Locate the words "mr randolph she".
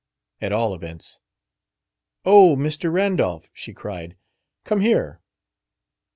2.55-3.71